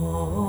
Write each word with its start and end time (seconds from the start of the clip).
Oh. 0.00 0.41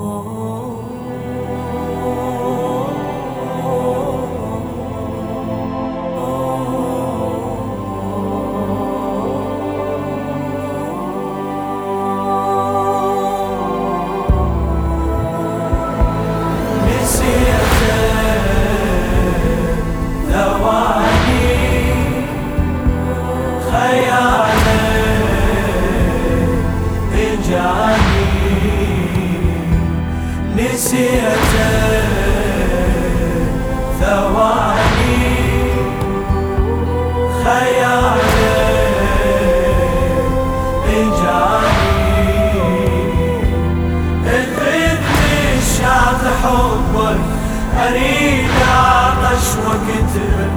اريد 47.88 48.50
اعطش 48.70 49.48
وقتك 49.66 50.54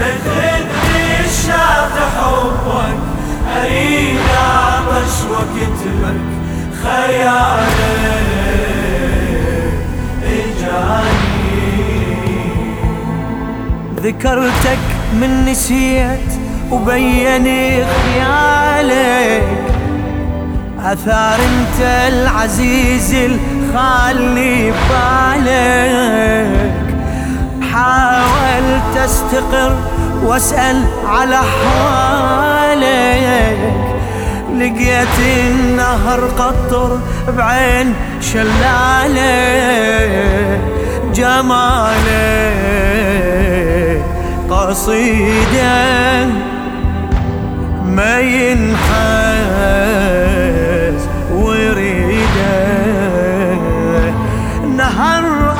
اخذني 0.00 1.20
الشاط 1.24 1.94
حبك 2.16 2.98
اريد 3.56 4.18
اعطش 4.36 5.16
وقتك 5.30 6.16
خيالك 6.82 7.76
اجاني 10.24 11.26
ذكرتك 14.02 14.78
من 15.20 15.44
نسيت 15.44 16.30
وبين 16.70 17.44
خيالك. 17.84 19.42
آثار 20.84 21.38
أنت 21.40 21.80
العزيز 22.08 23.14
الخالي 23.76 24.72
بالك. 24.88 26.72
حاولت 27.72 28.96
أستقر 29.04 29.76
وأسأل 30.24 30.84
على 31.06 31.36
حالك. 31.36 32.36
لقيت 34.58 35.18
النهر 35.18 36.20
قطر 36.38 36.98
بعين 37.38 37.94
شلالك. 38.20 39.70
جمالك 41.14 42.06
قصيدة 44.50 46.26
ما 47.84 48.20
ينحاز. 48.20 49.16
نهر 54.96 55.54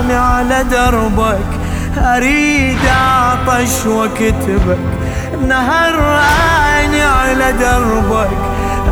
اني 0.00 0.14
على 0.14 0.64
دربك 0.70 1.50
أريد 1.98 2.78
أعطش 2.86 3.86
وكتبك. 3.86 4.78
نهر 5.48 6.20
اني 6.78 7.02
على 7.02 7.52
دربك 7.52 8.30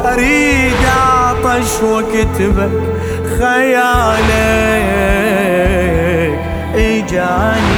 أريد 0.05 0.83
أعطش 0.99 1.83
وكتبك. 1.83 2.71
خيالك 3.39 4.39
إجاني. 6.75 7.78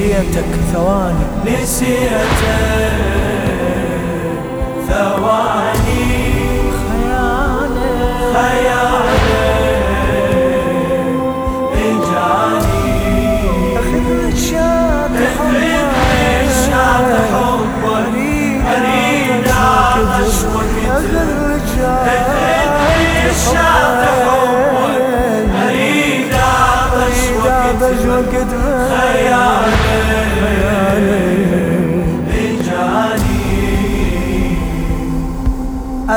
نسيتك 0.00 0.44
ثواني. 0.72 1.24
نسيتك. 1.44 3.19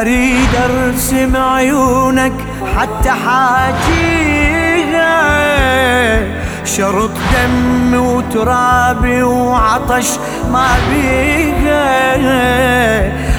أريد 0.03 0.55
أرسم 0.55 1.37
عيونك 1.37 2.33
حتى 2.77 3.11
حاجيها. 3.25 5.13
شرط 6.65 7.11
دم 7.33 7.93
وترابي 7.93 9.23
وعطش 9.23 10.09
ما 10.51 10.67
بيها. 10.91 11.93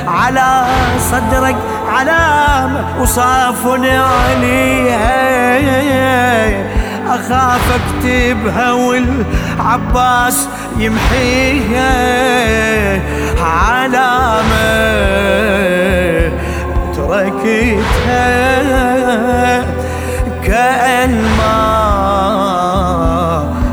على 0.09 0.67
صدرك 1.11 1.57
علامة 1.89 2.85
وصاف 3.01 3.67
عليها. 3.67 5.05
أخاف 7.07 7.81
أكتبها 7.81 8.73
والعباس 8.73 10.49
يمحيها. 10.79 11.95
علامة 13.41 14.95
تركتها 17.15 18.35
كأن 20.45 21.13
ما 21.39 21.55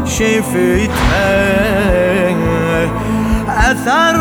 شفتها. 0.06 1.62
أثر 3.48 4.16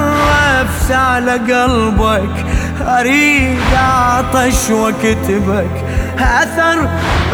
نفس 0.61 0.91
على 0.91 1.33
قلبك 1.33 2.47
أريد 2.81 3.59
أعطش 3.77 4.71
وكتبك 4.71 5.85
أثر 6.19 6.89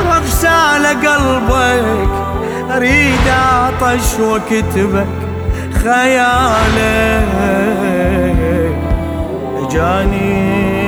رفس 0.09 0.45
على 0.45 0.89
قلبك 0.89 2.11
أريد 2.77 3.29
أعطش 3.29 4.21
وكتبك 4.21 5.07
خيالك 5.83 7.27
جاني. 9.71 10.86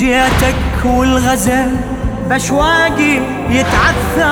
جيتك 0.00 0.56
والغزل 0.84 1.76
بشواقي 2.30 3.18
يتعثر. 3.50 4.26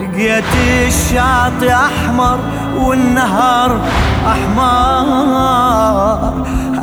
لقيت 0.00 0.44
الشاطئ 0.86 1.72
أحمر 1.72 2.38
والنهر 2.78 3.80
أحمر. 4.26 6.18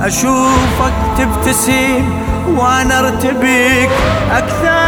أشوفك 0.02 0.94
تبتسم 1.18 2.04
وأنا 2.58 3.00
أرتبك 3.00 3.90
أكثر 4.32 4.84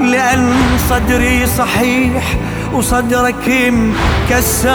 لأن 0.00 0.52
صدري 0.88 1.46
صحيح 1.46 2.24
وصدرك 2.74 3.72
مكسر. 4.28 4.72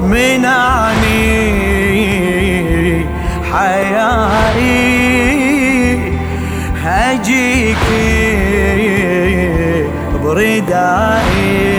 منعني 0.00 1.81
حيائي 3.52 4.72
هجيك 6.84 7.76
بردائي. 10.24 11.72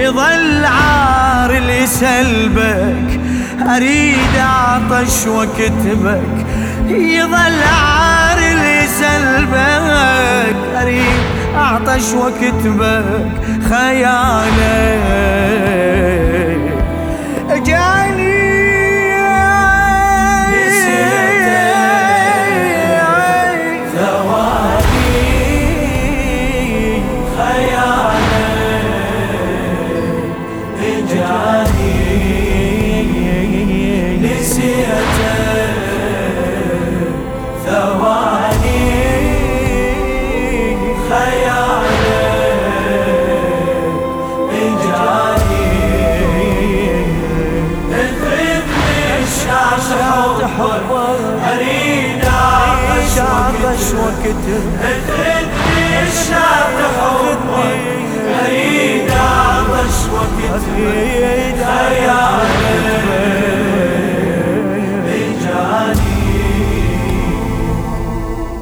يظل 0.00 0.64
عار 0.64 1.50
اللي 1.50 1.86
سلبك 1.86 3.20
أريد 3.76 4.36
أعطش 4.38 5.26
واكتبك 5.26 6.46
يظل 6.88 7.62
عار 7.62 8.38
اللي 8.38 8.86
سلبك 9.00 10.56
أريد 10.82 11.20
أعطش 11.56 12.12
واكتبك 12.12 13.30
خيالك 13.70 15.04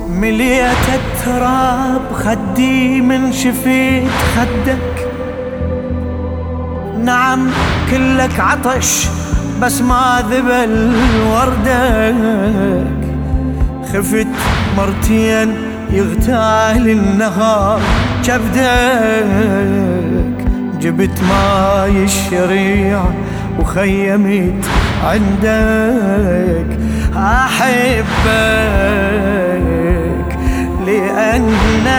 مليت 0.08 0.86
التراب 0.94 2.02
خدي 2.14 3.00
من 3.00 3.32
شفيت 3.32 4.10
خدك. 4.36 5.08
نعم 7.04 7.50
كلك 7.90 8.40
عطش 8.40 9.08
بس 9.62 9.80
ما 9.80 10.24
ذبل 10.30 10.92
وردك. 11.32 13.02
خفت 13.92 14.26
مرتين 14.76 15.54
يغتال 15.90 16.90
النهار 16.90 17.80
كبدك 18.26 19.72
جبت 20.82 21.20
ماي 21.22 22.04
الشريع 22.04 23.00
وخيمت 23.58 24.64
عندك. 25.04 26.78
أحبك 27.16 28.28
لأنك 30.86 31.98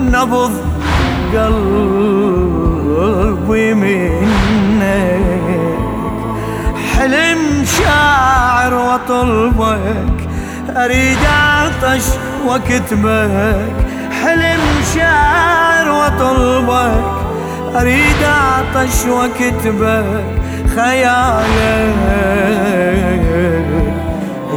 نبض 0.00 0.52
قلبي 1.34 2.54
منك. 3.74 4.82
حلم 6.96 7.40
شاعر 7.64 8.74
وطلبك 8.74 10.18
أريد 10.76 11.18
أعطش 11.24 12.06
واكتبك 12.46 13.72
حلم 13.76 13.81
شاعر 15.82 15.90
وطلبك 15.90 17.04
أريد 17.76 18.22
أعطش 18.24 19.06
واكتبك 19.06 20.24
خيالك. 20.74 21.52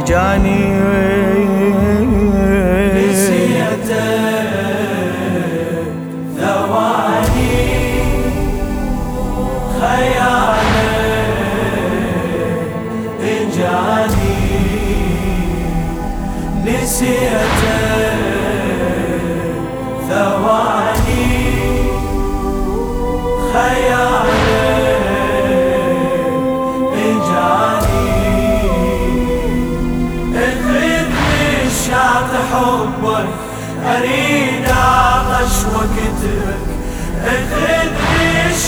جاني 0.06 0.75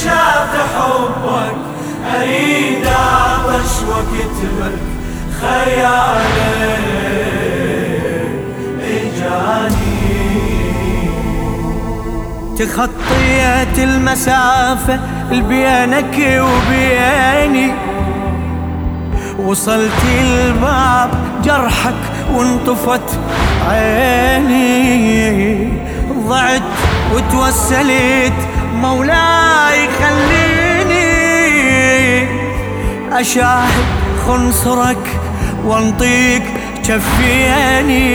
الشاط 0.09 0.55
حبك 0.77 1.57
أريد 2.17 2.87
اعطش 2.87 3.75
وكتبك 3.89 4.79
خيالك 5.41 6.49
إجاني. 8.83 9.99
تخطيت 12.59 13.77
المسافة 13.79 15.01
بينك 15.31 16.17
وبيني. 16.19 17.69
وصلت 19.39 20.05
الباب 20.21 21.11
جرحك 21.45 21.95
وانطفت 22.35 23.19
عيني. 23.69 25.09
ضعت 26.29 26.63
وتوسلت 27.15 28.33
مولاي 28.83 29.89
خليني 30.01 31.09
أشاهد 33.13 33.85
خنصرك 34.27 35.05
وانطيك 35.65 36.43
كفيني 36.85 38.09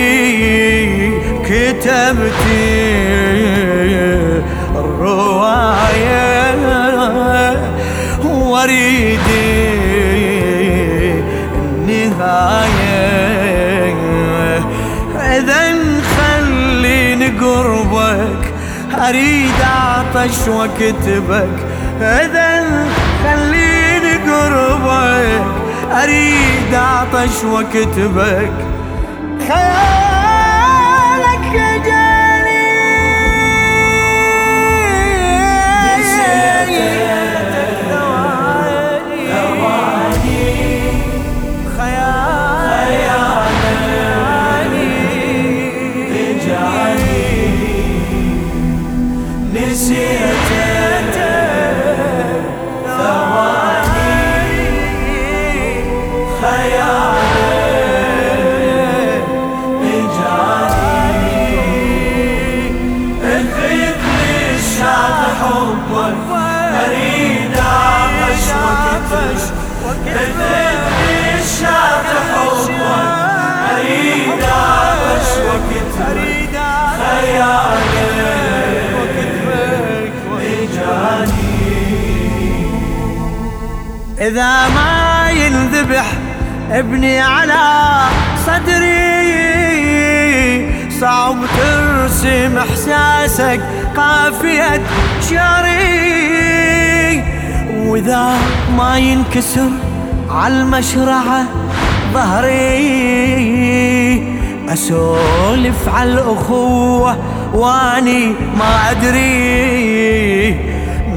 كتبتي 1.46 2.94
الرواية 4.76 6.24
واريد 8.24 9.30
النهاية. 11.56 13.04
إذا 15.16 15.62
خليني 16.18 17.28
قربك 17.28 18.54
أريد 19.08 19.62
أعطش 20.16 20.48
واكتبك 20.48 21.50
إذا 22.02 22.64
خليني 23.24 24.14
قربك 24.32 25.46
أريد 26.04 26.74
أعطش 26.74 27.44
واكتبك 27.44 28.52
خيالك 29.48 31.44
جاني 31.54 31.93
حبك 74.24 75.28
وكتبك 75.46 76.56
خيالك 77.00 77.94
إذا 84.22 84.54
ما 84.70 85.30
ينذبح 85.32 86.06
ابني 86.72 87.20
على 87.20 87.64
صدري 88.46 89.14
صعب 91.02 91.38
ترسم 91.58 92.58
إحساسك 92.58 93.62
قافية 93.96 94.82
شعري. 95.30 96.63
وإذا 97.94 98.38
ما 98.78 98.98
ينكسر 98.98 99.70
عالمشرعة 100.30 101.44
ظهري 102.14 102.74
أسولف 104.70 105.90
على 105.90 106.14
الأخوة 106.14 107.18
وأني 107.54 108.28
ما 108.58 108.92
أدري 108.92 110.54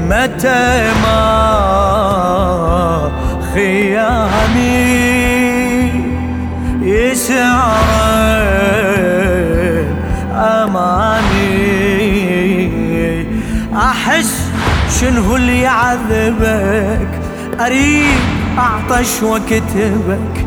متى 0.09 0.91
ما 1.03 1.26
شنو 15.01 15.35
اللي 15.35 15.61
يعذبك؟ 15.61 17.07
أريد 17.59 18.19
أعطش 18.57 19.23
وكتبك. 19.23 20.45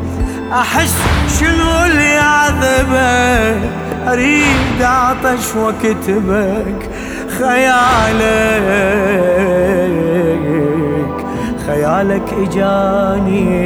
أحس 0.52 0.96
شنو 1.40 1.84
اللي 1.84 2.10
يعذبك؟ 2.10 3.70
أريد 4.08 4.82
أعطش 4.82 5.56
وكتبك. 5.56 6.90
خيالك 7.38 8.20
خيالك 11.66 12.28
إجاني 12.32 13.60